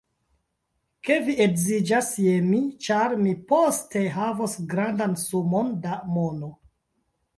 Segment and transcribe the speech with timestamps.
[1.09, 6.51] Ke vi edziĝas je mi, ĉar mi poste havos grandan sumon da mono.